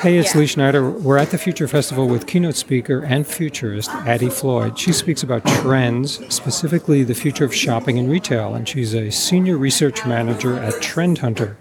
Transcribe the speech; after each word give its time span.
Hey, 0.00 0.16
it's 0.18 0.32
Yeah. 0.32 0.40
Lee 0.40 0.46
Schneider. 0.46 0.88
We're 0.90 1.18
at 1.18 1.30
the 1.30 1.38
Future 1.38 1.66
Festival 1.66 2.06
with 2.06 2.26
keynote 2.26 2.54
speaker 2.54 3.00
and 3.04 3.26
futurist 3.26 3.90
Addie 4.06 4.30
Floyd. 4.30 4.78
She 4.78 4.92
speaks 4.92 5.24
about 5.24 5.44
trends, 5.44 6.20
specifically 6.32 7.02
the 7.02 7.14
future 7.14 7.44
of 7.44 7.52
shopping 7.52 7.98
and 7.98 8.08
retail, 8.08 8.54
and 8.54 8.68
she's 8.68 8.94
a 8.94 9.10
senior 9.10 9.56
research 9.56 10.06
manager 10.06 10.56
at 10.56 10.80
Trend 10.80 11.18
Hunter. 11.18 11.56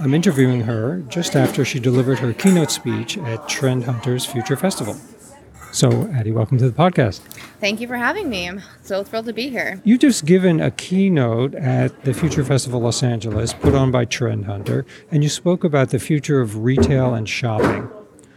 I'm 0.00 0.14
interviewing 0.14 0.62
her 0.62 1.02
just 1.08 1.36
after 1.36 1.64
she 1.66 1.78
delivered 1.78 2.20
her 2.20 2.32
keynote 2.32 2.70
speech 2.70 3.18
at 3.18 3.46
Trend 3.48 3.84
Hunter's 3.84 4.24
Future 4.24 4.56
Festival. 4.56 4.96
So, 5.70 6.10
Addie, 6.14 6.32
welcome 6.32 6.58
to 6.58 6.68
the 6.70 6.76
podcast. 6.76 7.20
Thank 7.60 7.80
you 7.80 7.86
for 7.86 7.96
having 7.96 8.30
me. 8.30 8.48
I'm 8.48 8.62
so 8.82 9.04
thrilled 9.04 9.26
to 9.26 9.32
be 9.32 9.50
here. 9.50 9.80
You 9.84 9.98
just 9.98 10.24
given 10.24 10.60
a 10.60 10.70
keynote 10.70 11.54
at 11.54 12.04
the 12.04 12.14
Future 12.14 12.44
Festival 12.44 12.80
Los 12.80 13.02
Angeles, 13.02 13.52
put 13.52 13.74
on 13.74 13.90
by 13.90 14.06
Trend 14.06 14.46
Hunter, 14.46 14.86
and 15.10 15.22
you 15.22 15.28
spoke 15.28 15.64
about 15.64 15.90
the 15.90 15.98
future 15.98 16.40
of 16.40 16.64
retail 16.64 17.14
and 17.14 17.28
shopping. 17.28 17.88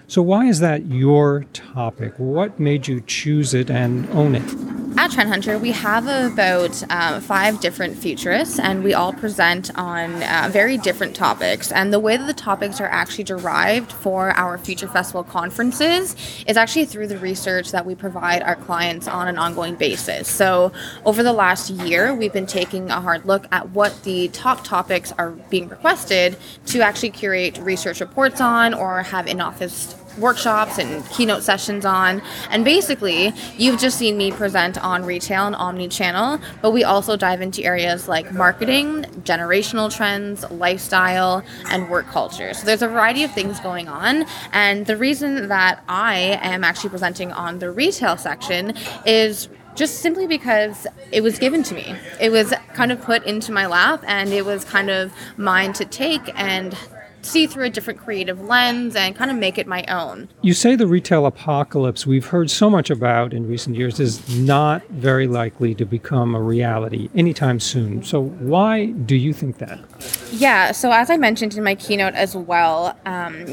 So, 0.08 0.22
why 0.22 0.46
is 0.48 0.60
that 0.60 0.88
your 0.88 1.46
topic? 1.54 2.14
What 2.18 2.60
made 2.60 2.88
you 2.88 3.02
choose 3.02 3.54
it 3.54 3.72
and 3.72 4.10
own 4.10 4.36
it? 4.36 4.71
At 4.98 5.12
Trend 5.12 5.30
Hunter, 5.30 5.58
we 5.58 5.72
have 5.72 6.06
about 6.06 6.84
um, 6.92 7.22
five 7.22 7.60
different 7.60 7.98
futurists, 7.98 8.60
and 8.60 8.84
we 8.84 8.94
all 8.94 9.14
present 9.14 9.72
on 9.78 10.22
uh, 10.22 10.50
very 10.52 10.78
different 10.78 11.16
topics. 11.16 11.72
And 11.72 11.94
the 11.94 12.00
way 12.00 12.18
that 12.18 12.28
the 12.28 12.34
topics 12.34 12.82
are 12.82 12.88
actually 12.88 13.24
derived 13.24 13.92
for 13.92 14.32
our 14.32 14.58
Future 14.58 14.88
Festival 14.88 15.24
conferences 15.24 16.16
is 16.46 16.58
actually 16.58 16.86
through 16.86 17.08
the 17.08 17.18
research 17.18 17.72
that 17.72 17.86
we 17.86 17.96
provide 17.96 18.44
our 18.44 18.56
clients 18.56 19.08
on 19.08 19.28
an 19.28 19.38
ongoing 19.38 19.76
basis. 19.76 20.28
So, 20.28 20.72
over 21.06 21.24
the 21.24 21.34
last 21.34 21.70
year, 21.70 22.14
we've 22.14 22.34
been 22.34 22.46
taking 22.46 22.92
a 22.92 23.00
hard 23.00 23.26
look 23.26 23.48
at 23.52 23.70
what 23.70 24.04
the 24.04 24.28
top 24.30 24.64
topics 24.64 25.14
are 25.18 25.32
being 25.32 25.70
requested 25.70 26.38
to 26.68 26.82
actually 26.82 27.12
curate 27.12 27.58
research 27.60 28.02
reports 28.02 28.42
on 28.42 28.74
or 28.74 29.04
have 29.04 29.28
in 29.28 29.42
office 29.42 29.96
workshops 30.18 30.78
and 30.78 31.08
keynote 31.10 31.44
sessions 31.44 31.86
on. 31.86 32.22
And 32.50 32.64
basically, 32.66 33.34
you've 33.58 33.80
just 33.80 33.98
seen 33.98 34.18
me 34.18 34.32
present 34.32 34.84
on 34.84 35.06
retail 35.06 35.48
and 35.48 35.56
omni-channel, 35.56 36.40
but 36.62 36.72
we 36.72 36.84
also 36.84 37.16
dive 37.16 37.42
into 37.42 37.64
areas 37.64 38.08
like 38.08 38.32
marketing, 38.34 39.04
generational 39.24 39.94
trends, 39.96 40.50
lifestyle, 40.52 41.44
and 41.70 41.90
work 41.90 42.08
culture. 42.08 42.54
So 42.54 42.66
there's 42.66 42.82
a 42.82 42.88
variety 42.88 43.24
of 43.24 43.34
things 43.34 43.60
going 43.60 43.88
on. 43.88 44.26
And 44.52 44.86
the 44.86 44.98
reason 44.98 45.48
that 45.48 45.84
I 45.88 46.40
am 46.42 46.64
actually 46.64 46.90
presenting 46.90 47.32
on 47.32 47.60
the 47.60 47.72
retail 47.72 48.18
section 48.18 48.74
is 49.06 49.50
just 49.76 50.00
simply 50.00 50.28
because 50.28 50.86
it 51.12 51.22
was 51.22 51.40
given 51.40 51.64
to 51.64 51.74
me. 51.74 51.96
It 52.20 52.30
was 52.30 52.54
kind 52.74 52.92
of 52.92 53.02
put 53.02 53.24
into 53.26 53.52
my 53.52 53.68
lap 53.68 54.04
and 54.06 54.34
it 54.34 54.46
was 54.46 54.66
kind 54.66 54.90
of 54.90 55.14
mine 55.38 55.74
to 55.74 55.86
take 55.86 56.22
and 56.36 56.76
see 57.22 57.48
through 57.48 57.66
a 57.66 57.70
different 57.70 58.00
creative 58.00 58.42
lens 58.42 58.96
and 58.96 59.16
kind 59.16 59.32
of 59.32 59.38
make 59.38 59.58
it 59.58 59.68
my 59.68 59.84
own. 59.86 60.30
You 60.42 60.54
say 60.54 60.76
the 60.76 60.88
retail 60.88 61.26
apocalypse 61.26 62.06
we've 62.06 62.26
heard 62.26 62.50
so 62.50 62.70
much 62.70 62.90
about 62.90 63.34
in 63.34 63.48
recent 63.48 63.76
years 63.76 64.00
is 64.00 64.38
not 64.38 64.86
very 64.90 65.28
likely 65.28 65.76
to 65.76 65.86
become 65.86 66.36
a 66.36 66.42
reality 66.42 67.10
anytime 67.16 67.60
soon. 67.60 68.04
So, 68.04 68.22
why 68.22 68.88
do 68.88 69.16
you 69.16 69.34
think 69.34 69.58
that? 69.60 69.80
Yeah, 70.32 70.72
so 70.72 70.92
as 70.92 71.10
I 71.10 71.18
mentioned 71.18 71.56
in 71.56 71.64
my 71.64 71.76
keynote 71.76 72.14
as 72.14 72.36
well, 72.36 72.98
um, 73.06 73.46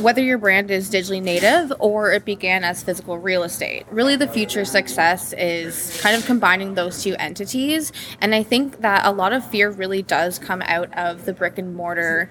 whether 0.00 0.22
your 0.22 0.38
brand 0.38 0.70
is 0.70 0.90
digitally 0.90 1.22
native 1.22 1.72
or 1.78 2.12
it 2.12 2.24
began 2.24 2.64
as 2.64 2.82
physical 2.82 3.18
real 3.18 3.42
estate, 3.42 3.84
really 3.90 4.16
the 4.16 4.26
future 4.26 4.64
success 4.64 5.34
is 5.34 6.00
kind 6.00 6.16
of 6.16 6.24
combining 6.24 6.74
those 6.74 7.02
two 7.02 7.14
entities. 7.16 7.92
And 8.20 8.34
I 8.34 8.42
think 8.42 8.80
that 8.80 9.04
a 9.04 9.12
lot 9.12 9.32
of 9.32 9.44
fear 9.44 9.70
really 9.70 10.02
does 10.02 10.38
come 10.38 10.62
out 10.62 10.92
of 10.96 11.26
the 11.26 11.32
brick 11.32 11.58
and 11.58 11.74
mortar 11.74 12.30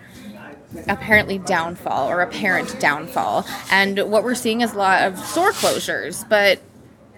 apparently 0.87 1.37
downfall 1.39 2.09
or 2.09 2.21
apparent 2.21 2.79
downfall. 2.79 3.45
And 3.71 3.99
what 4.11 4.23
we're 4.23 4.35
seeing 4.35 4.61
is 4.61 4.73
a 4.73 4.77
lot 4.77 5.03
of 5.03 5.17
store 5.19 5.51
closures, 5.51 6.27
but 6.27 6.59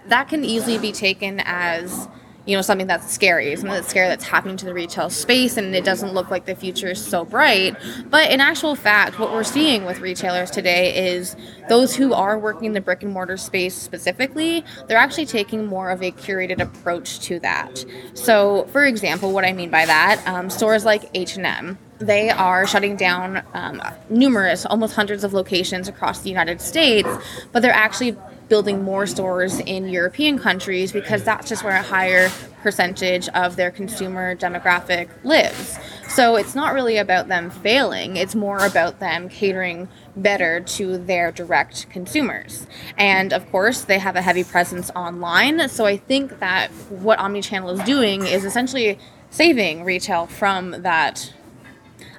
that 0.08 0.30
can 0.30 0.44
easily 0.44 0.78
be 0.78 0.92
taken 0.92 1.42
as 1.46 2.08
you 2.46 2.58
know 2.58 2.62
something 2.62 2.88
that's 2.88 3.10
scary 3.10 3.56
something 3.56 3.72
that's 3.72 3.88
scary 3.88 4.10
that's 4.10 4.26
happening 4.26 4.58
to 4.58 4.66
the 4.66 4.74
retail 4.74 5.10
space 5.10 5.56
and 5.56 5.74
it 5.74 5.86
doesn't 5.86 6.14
look 6.14 6.30
like 6.30 6.46
the 6.46 6.56
future 6.56 6.90
is 6.90 7.04
so 7.04 7.24
bright. 7.24 7.76
But 8.10 8.32
in 8.32 8.42
actual 8.42 8.76
fact 8.76 9.18
what 9.18 9.32
we're 9.32 9.44
seeing 9.44 9.86
with 9.86 10.00
retailers 10.00 10.52
today 10.52 11.14
is 11.14 11.38
those 11.70 11.96
who 11.96 12.14
are 12.14 12.38
working 12.38 12.66
in 12.66 12.74
the 12.74 12.82
brick 12.82 13.02
and 13.02 13.14
mortar 13.14 13.38
space 13.38 13.74
specifically 13.74 14.66
they're 14.88 14.98
actually 14.98 15.26
taking 15.26 15.66
more 15.66 15.90
of 15.90 16.02
a 16.02 16.12
curated 16.12 16.60
approach 16.60 17.20
to 17.22 17.40
that. 17.40 17.86
So 18.14 18.66
for 18.74 18.86
example 18.86 19.32
what 19.32 19.46
i 19.46 19.54
mean 19.54 19.70
by 19.70 19.86
that 19.86 20.22
um, 20.28 20.50
stores 20.50 20.84
like 20.84 21.10
h&m 21.14 21.78
they 22.06 22.30
are 22.30 22.68
shutting 22.68 22.96
down 22.96 23.44
um, 23.54 23.82
numerous, 24.10 24.66
almost 24.66 24.96
hundreds 24.96 25.24
of 25.24 25.34
locations 25.34 25.88
across 25.88 26.22
the 26.22 26.30
United 26.30 26.62
States, 26.62 27.10
but 27.52 27.62
they're 27.62 27.72
actually 27.72 28.16
building 28.50 28.84
more 28.84 29.08
stores 29.08 29.60
in 29.62 29.88
European 29.88 30.38
countries 30.38 30.92
because 30.92 31.24
that's 31.24 31.50
just 31.50 31.64
where 31.64 31.76
a 31.76 31.82
higher 31.82 32.30
percentage 32.62 33.28
of 33.30 33.56
their 33.56 33.72
consumer 33.72 34.36
demographic 34.36 35.10
lives. 35.24 35.78
So 36.08 36.36
it's 36.36 36.54
not 36.54 36.74
really 36.74 36.98
about 36.98 37.28
them 37.28 37.50
failing, 37.50 38.18
it's 38.18 38.36
more 38.36 38.60
about 38.60 39.00
them 39.00 39.30
catering 39.30 39.88
better 40.16 40.60
to 40.60 40.98
their 40.98 41.32
direct 41.32 41.90
consumers. 41.90 42.68
And 42.98 43.34
of 43.34 43.50
course, 43.50 43.82
they 43.82 43.98
have 43.98 44.16
a 44.16 44.22
heavy 44.22 44.44
presence 44.44 44.92
online. 44.96 45.68
So 45.70 45.86
I 45.86 45.98
think 45.98 46.40
that 46.40 46.70
what 46.90 47.20
Omnichannel 47.20 47.80
is 47.80 47.84
doing 47.86 48.26
is 48.28 48.46
essentially 48.46 49.00
saving 49.32 49.84
retail 49.84 50.28
from 50.28 50.84
that 50.84 51.34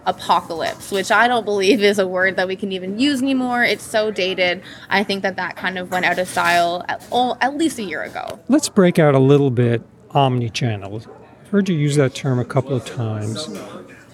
apocalypse, 0.07 0.91
which 0.91 1.11
I 1.11 1.29
don't 1.29 1.45
believe 1.45 1.83
is 1.83 1.99
a 1.99 2.07
word 2.07 2.37
that 2.37 2.49
we 2.49 2.57
can 2.57 2.73
even 2.73 2.99
use 2.99 3.23
anymore. 3.23 3.65
It's 3.65 3.85
so 3.85 4.11
dated. 4.11 4.63
I 4.89 5.05
think 5.05 5.23
that 5.23 5.37
that 5.37 5.57
kind 5.57 5.79
of 5.79 5.91
went 5.91 6.05
out 6.05 6.19
of 6.19 6.29
style 6.29 6.85
at, 6.89 7.07
oh, 7.13 7.37
at 7.41 7.57
least 7.57 7.79
a 7.79 7.83
year 7.83 8.03
ago. 8.03 8.39
Let's 8.49 8.69
break 8.69 8.99
out 8.99 9.15
a 9.15 9.19
little 9.19 9.51
bit 9.51 9.83
omni 10.11 10.51
channel. 10.51 10.97
I've 10.97 11.49
heard 11.49 11.69
you 11.69 11.77
use 11.77 11.97
that 11.97 12.15
term 12.15 12.39
a 12.39 12.45
couple 12.45 12.75
of 12.75 12.85
times. 12.85 13.47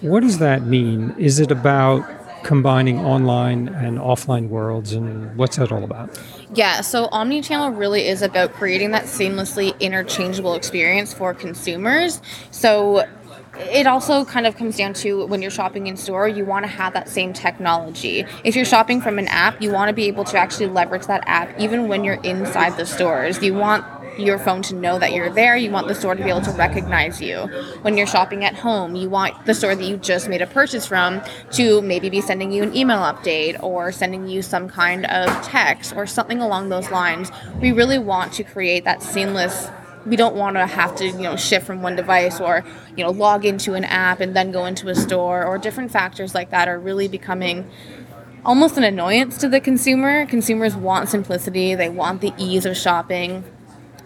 What 0.01 0.21
does 0.21 0.39
that 0.39 0.63
mean? 0.63 1.13
Is 1.17 1.39
it 1.39 1.51
about 1.51 2.03
combining 2.43 2.99
online 2.99 3.67
and 3.67 3.99
offline 3.99 4.49
worlds, 4.49 4.93
and 4.93 5.35
what's 5.37 5.57
that 5.57 5.71
all 5.71 5.83
about? 5.83 6.19
Yeah, 6.55 6.81
so 6.81 7.07
omnichannel 7.09 7.77
really 7.77 8.07
is 8.07 8.23
about 8.23 8.53
creating 8.53 8.91
that 8.91 9.03
seamlessly 9.03 9.79
interchangeable 9.79 10.55
experience 10.55 11.13
for 11.13 11.33
consumers. 11.35 12.19
So 12.49 13.07
it 13.69 13.87
also 13.87 14.25
kind 14.25 14.45
of 14.45 14.55
comes 14.57 14.77
down 14.77 14.93
to 14.95 15.25
when 15.25 15.41
you're 15.41 15.51
shopping 15.51 15.87
in 15.87 15.97
store, 15.97 16.27
you 16.27 16.45
want 16.45 16.65
to 16.65 16.71
have 16.71 16.93
that 16.93 17.09
same 17.09 17.33
technology. 17.33 18.25
If 18.43 18.55
you're 18.55 18.65
shopping 18.65 19.01
from 19.01 19.19
an 19.19 19.27
app, 19.27 19.61
you 19.61 19.71
want 19.71 19.89
to 19.89 19.93
be 19.93 20.05
able 20.05 20.23
to 20.25 20.37
actually 20.37 20.67
leverage 20.67 21.07
that 21.07 21.23
app 21.25 21.59
even 21.59 21.87
when 21.87 22.03
you're 22.03 22.21
inside 22.23 22.77
the 22.77 22.85
stores. 22.85 23.41
You 23.41 23.53
want 23.53 23.85
your 24.17 24.37
phone 24.37 24.61
to 24.63 24.75
know 24.75 24.99
that 24.99 25.13
you're 25.13 25.29
there. 25.29 25.55
You 25.55 25.71
want 25.71 25.87
the 25.87 25.95
store 25.95 26.15
to 26.15 26.23
be 26.23 26.29
able 26.29 26.41
to 26.41 26.51
recognize 26.51 27.21
you. 27.21 27.37
When 27.81 27.97
you're 27.97 28.07
shopping 28.07 28.43
at 28.43 28.55
home, 28.55 28.95
you 28.95 29.09
want 29.09 29.45
the 29.45 29.53
store 29.53 29.75
that 29.75 29.83
you 29.83 29.97
just 29.97 30.27
made 30.27 30.41
a 30.41 30.47
purchase 30.47 30.85
from 30.85 31.21
to 31.51 31.81
maybe 31.81 32.09
be 32.09 32.21
sending 32.21 32.51
you 32.51 32.63
an 32.63 32.75
email 32.75 32.99
update 32.99 33.61
or 33.63 33.91
sending 33.91 34.27
you 34.27 34.41
some 34.41 34.67
kind 34.67 35.05
of 35.05 35.29
text 35.43 35.95
or 35.95 36.05
something 36.05 36.41
along 36.41 36.69
those 36.69 36.91
lines. 36.91 37.31
We 37.61 37.71
really 37.71 37.99
want 37.99 38.33
to 38.33 38.43
create 38.43 38.83
that 38.83 39.01
seamless 39.01 39.69
we 40.05 40.15
don't 40.15 40.35
want 40.35 40.55
to 40.55 40.65
have 40.65 40.95
to 40.95 41.05
you 41.05 41.21
know 41.21 41.35
shift 41.35 41.65
from 41.65 41.81
one 41.81 41.95
device 41.95 42.39
or 42.39 42.63
you 42.95 43.03
know 43.03 43.11
log 43.11 43.45
into 43.45 43.73
an 43.73 43.85
app 43.85 44.19
and 44.19 44.35
then 44.35 44.51
go 44.51 44.65
into 44.65 44.89
a 44.89 44.95
store 44.95 45.45
or 45.45 45.57
different 45.57 45.91
factors 45.91 46.33
like 46.33 46.49
that 46.49 46.67
are 46.67 46.79
really 46.79 47.07
becoming 47.07 47.69
almost 48.45 48.77
an 48.77 48.83
annoyance 48.83 49.37
to 49.37 49.49
the 49.49 49.59
consumer. 49.59 50.25
Consumers 50.25 50.75
want 50.75 51.09
simplicity. 51.09 51.75
They 51.75 51.89
want 51.89 52.21
the 52.21 52.33
ease 52.37 52.65
of 52.65 52.75
shopping. 52.75 53.43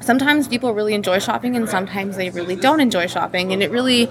Sometimes 0.01 0.47
people 0.47 0.73
really 0.73 0.93
enjoy 0.93 1.19
shopping 1.19 1.55
and 1.55 1.69
sometimes 1.69 2.17
they 2.17 2.29
really 2.29 2.55
don't 2.55 2.79
enjoy 2.79 3.07
shopping. 3.07 3.53
And 3.53 3.63
it 3.63 3.71
really 3.71 4.09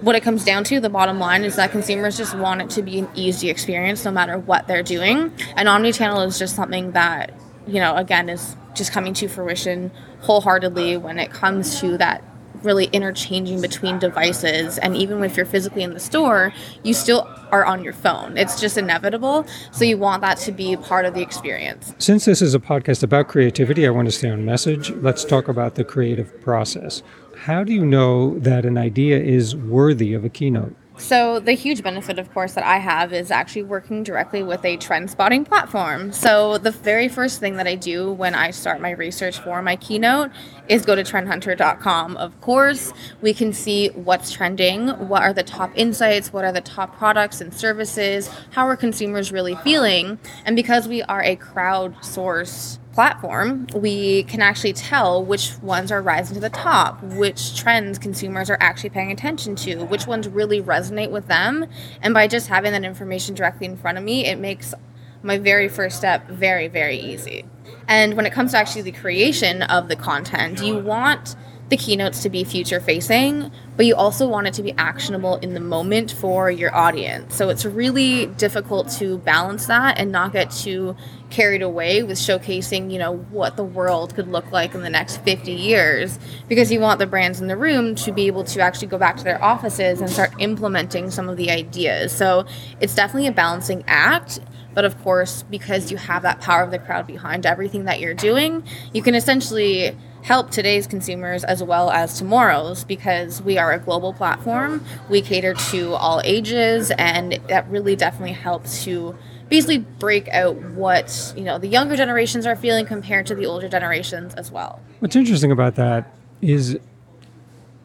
what 0.00 0.16
it 0.16 0.22
comes 0.22 0.44
down 0.44 0.64
to 0.64 0.80
the 0.80 0.90
bottom 0.90 1.20
line 1.20 1.44
is 1.44 1.54
that 1.56 1.70
consumers 1.70 2.16
just 2.16 2.36
want 2.36 2.60
it 2.60 2.70
to 2.70 2.82
be 2.82 2.98
an 2.98 3.08
easy 3.14 3.48
experience 3.48 4.04
no 4.04 4.10
matter 4.10 4.36
what 4.36 4.66
they're 4.66 4.82
doing. 4.82 5.32
And 5.54 5.68
omnichannel 5.68 6.26
is 6.26 6.38
just 6.38 6.56
something 6.56 6.90
that 6.92 7.32
you 7.66 7.80
know 7.80 7.94
again 7.96 8.28
is 8.28 8.56
just 8.74 8.92
coming 8.92 9.14
to 9.14 9.28
fruition 9.28 9.90
wholeheartedly 10.20 10.96
when 10.96 11.18
it 11.18 11.30
comes 11.30 11.80
to 11.80 11.96
that 11.98 12.22
really 12.62 12.84
interchanging 12.86 13.60
between 13.60 13.98
devices 13.98 14.78
and 14.78 14.96
even 14.96 15.22
if 15.24 15.36
you're 15.36 15.46
physically 15.46 15.82
in 15.82 15.94
the 15.94 16.00
store 16.00 16.52
you 16.84 16.94
still 16.94 17.28
are 17.50 17.64
on 17.64 17.82
your 17.82 17.92
phone 17.92 18.36
it's 18.36 18.60
just 18.60 18.78
inevitable 18.78 19.44
so 19.72 19.84
you 19.84 19.98
want 19.98 20.22
that 20.22 20.38
to 20.38 20.52
be 20.52 20.76
part 20.76 21.04
of 21.04 21.12
the 21.14 21.20
experience 21.20 21.94
Since 21.98 22.24
this 22.24 22.40
is 22.40 22.54
a 22.54 22.60
podcast 22.60 23.02
about 23.02 23.28
creativity, 23.28 23.86
I 23.86 23.90
want 23.90 24.06
to 24.06 24.12
stay 24.12 24.30
on 24.30 24.44
message. 24.44 24.90
Let's 24.90 25.24
talk 25.24 25.48
about 25.48 25.74
the 25.74 25.84
creative 25.84 26.40
process. 26.40 27.02
How 27.36 27.64
do 27.64 27.72
you 27.72 27.84
know 27.84 28.38
that 28.38 28.64
an 28.64 28.78
idea 28.78 29.18
is 29.18 29.56
worthy 29.56 30.14
of 30.14 30.24
a 30.24 30.28
keynote? 30.28 30.74
So, 30.98 31.40
the 31.40 31.52
huge 31.52 31.82
benefit, 31.82 32.18
of 32.18 32.32
course, 32.34 32.52
that 32.54 32.64
I 32.64 32.76
have 32.76 33.12
is 33.12 33.30
actually 33.30 33.62
working 33.62 34.02
directly 34.02 34.42
with 34.42 34.64
a 34.64 34.76
trend 34.76 35.10
spotting 35.10 35.44
platform. 35.44 36.12
So, 36.12 36.58
the 36.58 36.70
very 36.70 37.08
first 37.08 37.40
thing 37.40 37.56
that 37.56 37.66
I 37.66 37.76
do 37.76 38.12
when 38.12 38.34
I 38.34 38.50
start 38.50 38.80
my 38.80 38.90
research 38.90 39.38
for 39.38 39.62
my 39.62 39.76
keynote 39.76 40.30
is 40.68 40.84
go 40.84 40.94
to 40.94 41.02
trendhunter.com. 41.02 42.16
Of 42.18 42.38
course, 42.40 42.92
we 43.22 43.32
can 43.32 43.52
see 43.52 43.88
what's 43.88 44.30
trending, 44.32 44.88
what 45.08 45.22
are 45.22 45.32
the 45.32 45.42
top 45.42 45.70
insights, 45.74 46.32
what 46.32 46.44
are 46.44 46.52
the 46.52 46.60
top 46.60 46.96
products 46.98 47.40
and 47.40 47.52
services, 47.54 48.28
how 48.50 48.66
are 48.66 48.76
consumers 48.76 49.32
really 49.32 49.56
feeling. 49.56 50.18
And 50.44 50.54
because 50.54 50.86
we 50.88 51.02
are 51.02 51.22
a 51.22 51.36
crowdsourced 51.36 52.78
platform, 52.92 53.66
we 53.74 54.24
can 54.24 54.42
actually 54.42 54.72
tell 54.72 55.24
which 55.24 55.58
ones 55.62 55.90
are 55.90 56.02
rising 56.02 56.34
to 56.34 56.40
the 56.40 56.50
top, 56.50 57.02
which 57.02 57.56
trends 57.56 57.98
consumers 57.98 58.50
are 58.50 58.58
actually 58.60 58.90
paying 58.90 59.10
attention 59.10 59.56
to, 59.56 59.84
which 59.84 60.06
ones 60.06 60.28
really 60.28 60.60
resonate 60.60 61.10
with 61.10 61.26
them. 61.26 61.66
And 62.02 62.12
by 62.14 62.28
just 62.28 62.48
having 62.48 62.72
that 62.72 62.84
information 62.84 63.34
directly 63.34 63.66
in 63.66 63.76
front 63.76 63.98
of 63.98 64.04
me, 64.04 64.26
it 64.26 64.38
makes 64.38 64.74
my 65.22 65.38
very 65.38 65.68
first 65.68 65.96
step 65.96 66.28
very, 66.28 66.68
very 66.68 66.96
easy. 66.96 67.44
And 67.88 68.14
when 68.14 68.26
it 68.26 68.32
comes 68.32 68.52
to 68.52 68.58
actually 68.58 68.82
the 68.82 68.92
creation 68.92 69.62
of 69.62 69.88
the 69.88 69.96
content, 69.96 70.62
you 70.62 70.78
want 70.78 71.36
the 71.68 71.76
keynotes 71.76 72.22
to 72.22 72.28
be 72.28 72.44
future 72.44 72.80
facing, 72.80 73.50
but 73.76 73.86
you 73.86 73.94
also 73.94 74.28
want 74.28 74.46
it 74.46 74.54
to 74.54 74.62
be 74.62 74.72
actionable 74.72 75.36
in 75.36 75.54
the 75.54 75.60
moment 75.60 76.12
for 76.12 76.50
your 76.50 76.74
audience. 76.74 77.34
So 77.34 77.48
it's 77.48 77.64
really 77.64 78.26
difficult 78.26 78.90
to 78.98 79.18
balance 79.18 79.66
that 79.66 79.98
and 79.98 80.12
not 80.12 80.34
get 80.34 80.50
too 80.50 80.96
carried 81.30 81.62
away 81.62 82.02
with 82.02 82.18
showcasing, 82.18 82.92
you 82.92 82.98
know, 82.98 83.16
what 83.16 83.56
the 83.56 83.64
world 83.64 84.14
could 84.14 84.28
look 84.28 84.52
like 84.52 84.74
in 84.74 84.82
the 84.82 84.90
next 84.90 85.16
50 85.22 85.50
years 85.50 86.18
because 86.46 86.70
you 86.70 86.78
want 86.78 86.98
the 86.98 87.06
brands 87.06 87.40
in 87.40 87.46
the 87.46 87.56
room 87.56 87.94
to 87.94 88.12
be 88.12 88.26
able 88.26 88.44
to 88.44 88.60
actually 88.60 88.88
go 88.88 88.98
back 88.98 89.16
to 89.16 89.24
their 89.24 89.42
offices 89.42 90.02
and 90.02 90.10
start 90.10 90.30
implementing 90.38 91.10
some 91.10 91.28
of 91.30 91.38
the 91.38 91.50
ideas. 91.50 92.12
So 92.12 92.44
it's 92.80 92.94
definitely 92.94 93.28
a 93.28 93.32
balancing 93.32 93.82
act. 93.86 94.40
But 94.74 94.84
of 94.84 95.02
course, 95.02 95.42
because 95.42 95.90
you 95.90 95.96
have 95.98 96.22
that 96.22 96.40
power 96.40 96.62
of 96.62 96.70
the 96.70 96.78
crowd 96.78 97.06
behind 97.06 97.44
everything 97.44 97.84
that 97.84 98.00
you're 98.00 98.14
doing, 98.14 98.62
you 98.92 99.02
can 99.02 99.14
essentially 99.14 99.96
help 100.22 100.50
today's 100.50 100.86
consumers 100.86 101.44
as 101.44 101.62
well 101.62 101.90
as 101.90 102.16
tomorrow's 102.16 102.84
because 102.84 103.42
we 103.42 103.58
are 103.58 103.72
a 103.72 103.78
global 103.78 104.12
platform. 104.12 104.84
We 105.10 105.20
cater 105.20 105.54
to 105.54 105.94
all 105.94 106.20
ages, 106.24 106.90
and 106.92 107.40
that 107.48 107.68
really 107.68 107.96
definitely 107.96 108.32
helps 108.32 108.84
to 108.84 109.16
basically 109.48 109.78
break 109.78 110.28
out 110.28 110.56
what 110.56 111.34
you 111.36 111.44
know 111.44 111.58
the 111.58 111.66
younger 111.66 111.96
generations 111.96 112.46
are 112.46 112.56
feeling 112.56 112.86
compared 112.86 113.26
to 113.26 113.34
the 113.34 113.44
older 113.46 113.68
generations 113.68 114.34
as 114.34 114.50
well. 114.50 114.80
What's 115.00 115.16
interesting 115.16 115.50
about 115.50 115.74
that 115.74 116.14
is 116.40 116.78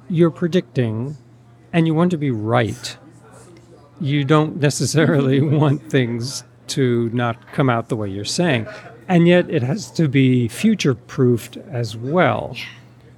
you're 0.09 0.31
predicting, 0.31 1.17
and 1.73 1.87
you 1.87 1.93
want 1.93 2.11
to 2.11 2.17
be 2.17 2.31
right. 2.31 2.97
You 3.99 4.23
don't 4.23 4.57
necessarily 4.57 5.41
want 5.41 5.89
things 5.89 6.43
to 6.67 7.09
not 7.09 7.51
come 7.53 7.69
out 7.69 7.89
the 7.89 7.95
way 7.95 8.09
you're 8.09 8.25
saying 8.25 8.67
and 9.07 9.27
yet 9.27 9.49
it 9.49 9.63
has 9.63 9.91
to 9.91 10.07
be 10.07 10.47
future 10.47 10.95
proofed 10.95 11.57
as 11.69 11.95
well. 11.95 12.53
Yeah. 12.55 12.63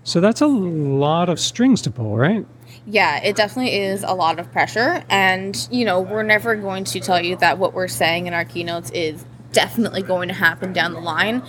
So 0.04 0.20
that's 0.20 0.42
a 0.42 0.48
lot 0.48 1.30
of 1.30 1.40
strings 1.40 1.82
to 1.84 1.92
pull, 1.92 2.18
right? 2.18 2.46
Yeah, 2.86 3.22
it 3.24 3.36
definitely 3.36 3.76
is 3.76 4.04
a 4.04 4.14
lot 4.14 4.40
of 4.40 4.52
pressure. 4.52 5.04
And, 5.10 5.68
you 5.70 5.86
know, 5.86 6.02
we're 6.02 6.24
never 6.24 6.56
going 6.56 6.84
to 6.86 7.00
tell 7.00 7.24
you 7.24 7.36
that 7.38 7.60
what 7.60 7.74
we're 7.74 7.88
saying 7.88 8.26
in 8.26 8.34
our 8.34 8.46
keynotes 8.46 8.90
is 8.92 9.26
definitely 9.52 10.02
going 10.02 10.28
to 10.28 10.34
happen 10.34 10.74
down 10.74 10.94
the 10.94 11.00
line 11.00 11.44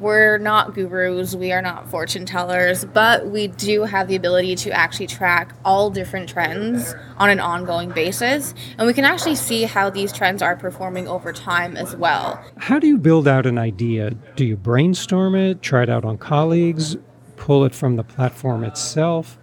we're 0.00 0.38
not 0.38 0.74
gurus, 0.74 1.34
we 1.34 1.52
are 1.52 1.62
not 1.62 1.88
fortune 1.88 2.26
tellers, 2.26 2.84
but 2.84 3.26
we 3.26 3.48
do 3.48 3.84
have 3.84 4.08
the 4.08 4.16
ability 4.16 4.56
to 4.56 4.70
actually 4.70 5.06
track 5.06 5.54
all 5.64 5.90
different 5.90 6.28
trends 6.28 6.94
on 7.16 7.30
an 7.30 7.40
ongoing 7.40 7.90
basis. 7.90 8.54
And 8.78 8.86
we 8.86 8.94
can 8.94 9.04
actually 9.04 9.36
see 9.36 9.62
how 9.62 9.90
these 9.90 10.12
trends 10.12 10.42
are 10.42 10.56
performing 10.56 11.06
over 11.08 11.32
time 11.32 11.76
as 11.76 11.94
well. 11.96 12.42
How 12.56 12.78
do 12.78 12.86
you 12.86 12.98
build 12.98 13.28
out 13.28 13.46
an 13.46 13.58
idea? 13.58 14.10
Do 14.36 14.44
you 14.44 14.56
brainstorm 14.56 15.34
it, 15.34 15.62
try 15.62 15.84
it 15.84 15.90
out 15.90 16.04
on 16.04 16.18
colleagues, 16.18 16.96
pull 17.36 17.64
it 17.64 17.74
from 17.74 17.96
the 17.96 18.04
platform 18.04 18.64
itself? 18.64 19.38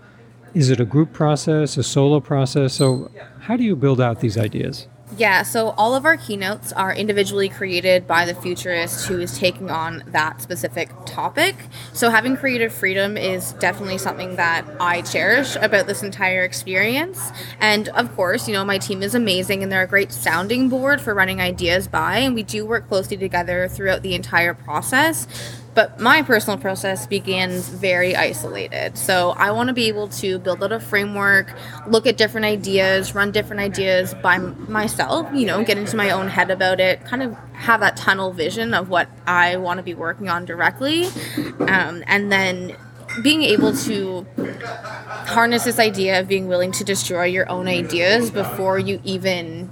Is 0.53 0.69
it 0.69 0.81
a 0.81 0.85
group 0.85 1.13
process, 1.13 1.77
a 1.77 1.83
solo 1.83 2.19
process? 2.19 2.73
So, 2.73 3.09
how 3.39 3.55
do 3.55 3.63
you 3.63 3.75
build 3.75 4.01
out 4.01 4.19
these 4.19 4.37
ideas? 4.37 4.87
Yeah, 5.17 5.43
so 5.43 5.71
all 5.71 5.93
of 5.93 6.05
our 6.05 6.15
keynotes 6.15 6.71
are 6.71 6.93
individually 6.95 7.49
created 7.49 8.07
by 8.07 8.25
the 8.25 8.33
futurist 8.33 9.07
who 9.07 9.19
is 9.19 9.37
taking 9.37 9.69
on 9.69 10.03
that 10.07 10.41
specific 10.41 10.89
topic. 11.05 11.57
So 11.91 12.09
having 12.09 12.37
creative 12.37 12.71
freedom 12.71 13.17
is 13.17 13.51
definitely 13.53 13.97
something 13.97 14.37
that 14.37 14.65
I 14.79 15.01
cherish 15.01 15.57
about 15.57 15.87
this 15.87 16.01
entire 16.01 16.43
experience. 16.43 17.31
And 17.59 17.89
of 17.89 18.15
course, 18.15 18.47
you 18.47 18.53
know, 18.53 18.63
my 18.63 18.77
team 18.77 19.03
is 19.03 19.13
amazing 19.13 19.63
and 19.63 19.69
they're 19.69 19.83
a 19.83 19.87
great 19.87 20.13
sounding 20.13 20.69
board 20.69 21.01
for 21.01 21.13
running 21.13 21.41
ideas 21.41 21.89
by, 21.89 22.19
and 22.19 22.33
we 22.33 22.43
do 22.43 22.65
work 22.65 22.87
closely 22.87 23.17
together 23.17 23.67
throughout 23.67 24.03
the 24.03 24.15
entire 24.15 24.53
process. 24.53 25.27
But 25.73 25.99
my 25.99 26.21
personal 26.21 26.57
process 26.57 27.07
begins 27.07 27.69
very 27.69 28.15
isolated. 28.15 28.97
So 28.97 29.31
I 29.31 29.51
want 29.51 29.67
to 29.67 29.73
be 29.73 29.87
able 29.87 30.09
to 30.09 30.37
build 30.39 30.63
out 30.63 30.73
a 30.73 30.79
framework, 30.79 31.53
look 31.87 32.05
at 32.05 32.17
different 32.17 32.45
ideas, 32.45 33.15
run 33.15 33.31
different 33.31 33.61
ideas 33.61 34.13
by 34.15 34.37
myself, 34.37 35.29
you 35.33 35.45
know, 35.45 35.63
get 35.63 35.77
into 35.77 35.95
my 35.95 36.09
own 36.09 36.27
head 36.27 36.51
about 36.51 36.81
it, 36.81 37.05
kind 37.05 37.23
of 37.23 37.37
have 37.53 37.79
that 37.79 37.95
tunnel 37.95 38.33
vision 38.33 38.73
of 38.73 38.89
what 38.89 39.09
I 39.25 39.55
want 39.57 39.77
to 39.77 39.83
be 39.83 39.93
working 39.93 40.27
on 40.27 40.43
directly. 40.43 41.05
Um, 41.59 42.03
and 42.05 42.31
then 42.31 42.75
being 43.21 43.43
able 43.43 43.75
to 43.75 44.25
harness 45.27 45.63
this 45.63 45.79
idea 45.79 46.19
of 46.19 46.27
being 46.27 46.47
willing 46.47 46.71
to 46.73 46.83
destroy 46.83 47.25
your 47.25 47.49
own 47.49 47.67
ideas 47.67 48.31
before 48.31 48.79
you 48.79 49.01
even 49.03 49.69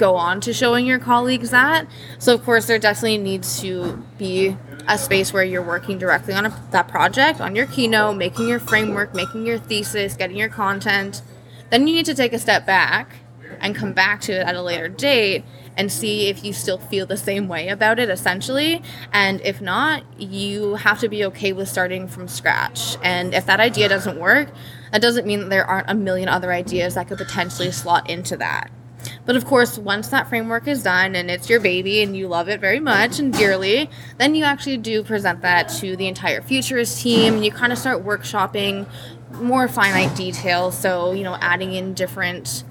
go 0.00 0.16
on 0.16 0.40
to 0.40 0.52
showing 0.52 0.86
your 0.86 0.98
colleagues 0.98 1.50
that. 1.50 1.86
So, 2.18 2.34
of 2.34 2.42
course, 2.42 2.66
there 2.66 2.78
definitely 2.78 3.18
needs 3.18 3.60
to 3.60 4.02
be 4.18 4.56
a 4.88 4.98
space 4.98 5.32
where 5.32 5.44
you're 5.44 5.62
working 5.62 5.98
directly 5.98 6.34
on 6.34 6.46
a, 6.46 6.62
that 6.70 6.88
project, 6.88 7.40
on 7.40 7.54
your 7.54 7.66
keynote, 7.66 8.16
making 8.16 8.48
your 8.48 8.58
framework, 8.58 9.14
making 9.14 9.46
your 9.46 9.58
thesis, 9.58 10.16
getting 10.16 10.38
your 10.38 10.48
content. 10.48 11.22
Then 11.70 11.86
you 11.86 11.94
need 11.94 12.06
to 12.06 12.14
take 12.14 12.32
a 12.32 12.38
step 12.38 12.66
back 12.66 13.16
and 13.60 13.76
come 13.76 13.92
back 13.92 14.22
to 14.22 14.32
it 14.32 14.46
at 14.46 14.54
a 14.56 14.62
later 14.62 14.88
date 14.88 15.44
and 15.76 15.92
see 15.92 16.28
if 16.28 16.44
you 16.44 16.52
still 16.52 16.78
feel 16.78 17.06
the 17.06 17.16
same 17.16 17.46
way 17.46 17.68
about 17.68 17.98
it 17.98 18.08
essentially 18.08 18.82
and 19.12 19.40
if 19.42 19.60
not 19.60 20.02
you 20.18 20.74
have 20.76 20.98
to 20.98 21.08
be 21.08 21.24
okay 21.24 21.52
with 21.52 21.68
starting 21.68 22.06
from 22.08 22.26
scratch 22.28 22.96
and 23.02 23.34
if 23.34 23.46
that 23.46 23.60
idea 23.60 23.88
doesn't 23.88 24.18
work 24.18 24.48
that 24.92 25.00
doesn't 25.00 25.26
mean 25.26 25.40
that 25.40 25.50
there 25.50 25.64
aren't 25.64 25.88
a 25.90 25.94
million 25.94 26.28
other 26.28 26.52
ideas 26.52 26.94
that 26.94 27.08
could 27.08 27.18
potentially 27.18 27.70
slot 27.70 28.08
into 28.08 28.36
that 28.36 28.70
but 29.26 29.36
of 29.36 29.44
course, 29.44 29.78
once 29.78 30.08
that 30.08 30.28
framework 30.28 30.66
is 30.66 30.82
done 30.82 31.14
and 31.14 31.30
it's 31.30 31.48
your 31.48 31.60
baby 31.60 32.02
and 32.02 32.16
you 32.16 32.28
love 32.28 32.48
it 32.48 32.60
very 32.60 32.80
much 32.80 33.18
and 33.18 33.32
dearly, 33.32 33.90
then 34.18 34.34
you 34.34 34.44
actually 34.44 34.78
do 34.78 35.02
present 35.02 35.42
that 35.42 35.68
to 35.80 35.96
the 35.96 36.08
entire 36.08 36.42
Futurist 36.42 37.00
team 37.02 37.34
and 37.34 37.44
you 37.44 37.50
kind 37.50 37.72
of 37.72 37.78
start 37.78 38.04
workshopping 38.04 38.86
more 39.32 39.68
finite 39.68 40.16
details. 40.16 40.76
So, 40.76 41.12
you 41.12 41.22
know, 41.22 41.36
adding 41.40 41.72
in 41.72 41.94
different 41.94 42.64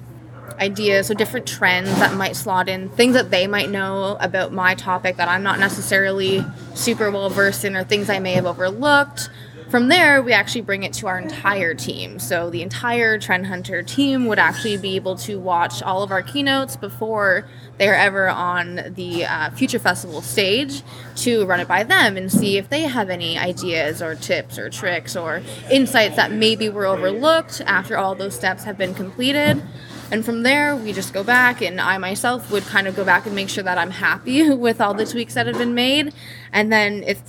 ideas, 0.59 1.07
so 1.07 1.13
different 1.13 1.47
trends 1.47 1.89
that 1.99 2.13
might 2.15 2.35
slot 2.35 2.67
in, 2.67 2.89
things 2.89 3.13
that 3.13 3.31
they 3.31 3.47
might 3.47 3.69
know 3.69 4.17
about 4.19 4.51
my 4.51 4.75
topic 4.75 5.17
that 5.17 5.29
I'm 5.29 5.43
not 5.43 5.59
necessarily 5.59 6.45
super 6.73 7.09
well 7.11 7.29
versed 7.29 7.63
in, 7.63 7.75
or 7.75 7.83
things 7.83 8.09
I 8.09 8.19
may 8.19 8.33
have 8.33 8.45
overlooked, 8.45 9.29
from 9.69 9.87
there, 9.87 10.21
we 10.21 10.33
actually 10.33 10.61
bring 10.61 10.83
it 10.83 10.93
to 10.93 11.07
our 11.07 11.19
entire 11.19 11.75
team. 11.75 12.17
So 12.17 12.49
the 12.49 12.63
entire 12.63 13.19
Trend 13.19 13.45
Hunter 13.45 13.83
team 13.83 14.25
would 14.25 14.39
actually 14.39 14.77
be 14.77 14.95
able 14.95 15.15
to 15.17 15.39
watch 15.39 15.83
all 15.83 16.01
of 16.01 16.11
our 16.11 16.23
keynotes 16.23 16.75
before 16.75 17.47
they're 17.77 17.95
ever 17.95 18.29
on 18.29 18.93
the 18.95 19.25
uh, 19.25 19.51
Future 19.51 19.77
Festival 19.77 20.21
stage 20.21 20.81
to 21.17 21.45
run 21.45 21.59
it 21.59 21.67
by 21.67 21.83
them 21.83 22.17
and 22.17 22.31
see 22.31 22.57
if 22.57 22.69
they 22.69 22.81
have 22.81 23.09
any 23.09 23.37
ideas 23.37 24.01
or 24.01 24.15
tips 24.15 24.57
or 24.57 24.69
tricks 24.69 25.15
or 25.15 25.43
insights 25.71 26.15
that 26.15 26.31
maybe 26.31 26.67
were 26.67 26.85
overlooked 26.85 27.61
after 27.61 27.97
all 27.97 28.15
those 28.15 28.35
steps 28.35 28.63
have 28.63 28.77
been 28.77 28.95
completed. 28.95 29.61
And 30.11 30.25
from 30.25 30.41
there, 30.41 30.75
we 30.75 30.91
just 30.91 31.13
go 31.13 31.23
back, 31.23 31.61
and 31.61 31.79
I 31.79 31.99
myself 31.99 32.51
would 32.51 32.63
kind 32.63 32.87
of 32.87 32.95
go 32.95 33.05
back 33.05 33.27
and 33.27 33.35
make 33.35 33.47
sure 33.47 33.63
that 33.63 33.77
I'm 33.77 33.91
happy 33.91 34.49
with 34.53 34.81
all 34.81 34.95
the 34.95 35.05
tweaks 35.05 35.35
that 35.35 35.45
have 35.45 35.59
been 35.59 35.75
made. 35.75 36.13
And 36.51 36.71
then 36.71 37.03
if 37.03 37.21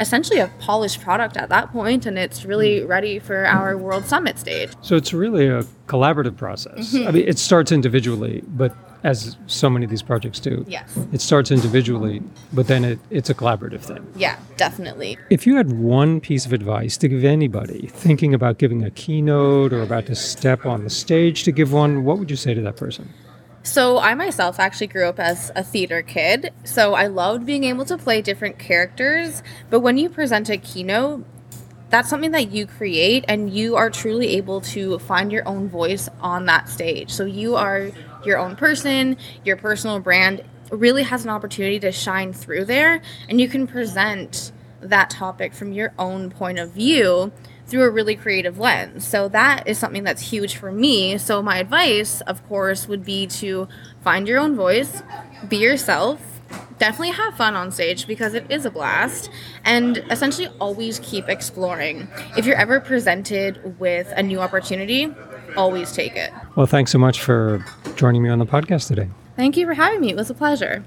essentially 0.00 0.38
a 0.38 0.48
polished 0.58 1.00
product 1.00 1.36
at 1.36 1.48
that 1.48 1.70
point 1.72 2.06
and 2.06 2.18
it's 2.18 2.44
really 2.44 2.80
hmm. 2.80 2.86
ready 2.86 3.18
for 3.18 3.46
our 3.46 3.76
world 3.76 4.04
summit 4.06 4.38
stage. 4.38 4.70
So 4.80 4.96
it's 4.96 5.12
really 5.12 5.46
a 5.48 5.62
collaborative 5.86 6.36
process. 6.36 6.94
Mm-hmm. 6.94 7.08
i 7.08 7.10
mean 7.10 7.28
it 7.28 7.38
starts 7.38 7.70
individually 7.70 8.42
but 8.48 8.74
as 9.04 9.36
so 9.46 9.68
many 9.68 9.84
of 9.84 9.90
these 9.90 10.02
projects 10.02 10.38
do 10.38 10.64
yes. 10.68 10.96
it 11.12 11.20
starts 11.20 11.50
individually 11.50 12.22
but 12.52 12.68
then 12.68 12.84
it, 12.84 12.98
it's 13.10 13.28
a 13.28 13.34
collaborative 13.34 13.80
thing. 13.80 14.06
Yeah 14.16 14.38
definitely. 14.56 15.18
If 15.28 15.46
you 15.46 15.56
had 15.56 15.72
one 15.72 16.20
piece 16.20 16.46
of 16.46 16.52
advice 16.52 16.96
to 16.98 17.08
give 17.08 17.24
anybody 17.24 17.88
thinking 17.88 18.32
about 18.32 18.58
giving 18.58 18.84
a 18.84 18.90
keynote 18.90 19.72
or 19.72 19.82
about 19.82 20.06
to 20.06 20.14
step 20.14 20.64
on 20.64 20.84
the 20.84 20.90
stage 20.90 21.44
to 21.44 21.52
give 21.52 21.72
one 21.72 22.04
what 22.04 22.18
would 22.18 22.30
you 22.30 22.36
say 22.36 22.54
to 22.54 22.60
that 22.62 22.76
person 22.76 23.12
so, 23.64 23.98
I 23.98 24.14
myself 24.14 24.58
actually 24.58 24.88
grew 24.88 25.06
up 25.06 25.20
as 25.20 25.52
a 25.54 25.62
theater 25.62 26.02
kid, 26.02 26.52
so 26.64 26.94
I 26.94 27.06
loved 27.06 27.46
being 27.46 27.62
able 27.64 27.84
to 27.84 27.96
play 27.96 28.20
different 28.20 28.58
characters. 28.58 29.42
But 29.70 29.80
when 29.80 29.98
you 29.98 30.08
present 30.08 30.50
a 30.50 30.56
keynote, 30.56 31.24
that's 31.88 32.08
something 32.08 32.32
that 32.32 32.50
you 32.50 32.66
create 32.66 33.24
and 33.28 33.52
you 33.52 33.76
are 33.76 33.90
truly 33.90 34.36
able 34.36 34.62
to 34.62 34.98
find 34.98 35.30
your 35.30 35.46
own 35.46 35.68
voice 35.68 36.08
on 36.20 36.46
that 36.46 36.68
stage. 36.68 37.10
So 37.10 37.24
you 37.24 37.54
are 37.54 37.90
your 38.24 38.38
own 38.38 38.56
person, 38.56 39.16
your 39.44 39.56
personal 39.56 40.00
brand 40.00 40.42
really 40.70 41.02
has 41.02 41.24
an 41.24 41.30
opportunity 41.30 41.78
to 41.80 41.92
shine 41.92 42.32
through 42.32 42.64
there 42.64 43.02
and 43.28 43.38
you 43.38 43.46
can 43.46 43.66
present 43.66 44.52
that 44.80 45.10
topic 45.10 45.52
from 45.52 45.72
your 45.72 45.92
own 45.98 46.30
point 46.30 46.58
of 46.58 46.72
view 46.72 47.30
through 47.72 47.84
a 47.84 47.90
really 47.90 48.14
creative 48.14 48.58
lens. 48.58 49.08
So 49.08 49.28
that 49.28 49.66
is 49.66 49.78
something 49.78 50.04
that's 50.04 50.20
huge 50.20 50.56
for 50.56 50.70
me. 50.70 51.16
So 51.16 51.42
my 51.42 51.56
advice, 51.56 52.20
of 52.20 52.46
course, 52.46 52.86
would 52.86 53.02
be 53.02 53.26
to 53.28 53.66
find 54.02 54.28
your 54.28 54.38
own 54.38 54.54
voice, 54.54 55.02
be 55.48 55.56
yourself, 55.56 56.20
definitely 56.78 57.12
have 57.12 57.34
fun 57.34 57.54
on 57.54 57.70
stage 57.70 58.06
because 58.06 58.34
it 58.34 58.44
is 58.50 58.66
a 58.66 58.70
blast 58.70 59.30
and 59.64 60.04
essentially 60.10 60.48
always 60.60 60.98
keep 60.98 61.30
exploring. 61.30 62.06
If 62.36 62.44
you're 62.44 62.56
ever 62.56 62.78
presented 62.78 63.78
with 63.80 64.12
a 64.14 64.22
new 64.22 64.38
opportunity, 64.38 65.08
always 65.56 65.92
take 65.92 66.14
it. 66.14 66.30
Well, 66.56 66.66
thanks 66.66 66.92
so 66.92 66.98
much 66.98 67.22
for 67.22 67.64
joining 67.96 68.22
me 68.22 68.28
on 68.28 68.38
the 68.38 68.44
podcast 68.44 68.88
today. 68.88 69.08
Thank 69.34 69.56
you 69.56 69.64
for 69.64 69.72
having 69.72 70.02
me. 70.02 70.10
It 70.10 70.16
was 70.16 70.28
a 70.28 70.34
pleasure. 70.34 70.84